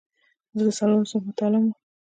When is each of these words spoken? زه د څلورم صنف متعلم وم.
زه 0.57 0.63
د 0.67 0.69
څلورم 0.77 1.03
صنف 1.11 1.23
متعلم 1.27 1.63
وم. 1.65 1.73